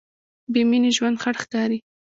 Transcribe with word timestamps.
بېمینې 0.53 0.91
ژوند 0.97 1.17
خړ 1.21 1.35
ښکاري. 1.43 1.79